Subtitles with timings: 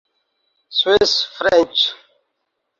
[0.77, 1.77] Swiss French